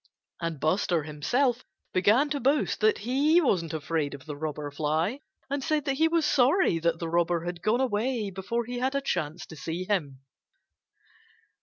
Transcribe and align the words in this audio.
And 0.39 0.59
Buster 0.59 1.03
himself 1.03 1.63
began 1.93 2.31
to 2.31 2.39
boast 2.39 2.79
that 2.79 2.97
he 2.97 3.39
wasn't 3.39 3.71
afraid 3.71 4.15
of 4.15 4.25
the 4.25 4.35
Robber 4.35 4.71
Fly 4.71 5.19
and 5.47 5.63
said 5.63 5.85
that 5.85 5.97
he 5.97 6.07
was 6.07 6.25
sorry 6.25 6.79
that 6.79 6.97
the 6.97 7.07
Robber 7.07 7.45
had 7.45 7.61
gone 7.61 7.81
away 7.81 8.31
before 8.31 8.65
he 8.65 8.79
had 8.79 8.95
had 8.95 8.95
a 8.95 9.05
chance 9.05 9.45
to 9.45 9.55
see 9.55 9.83
him. 9.83 10.21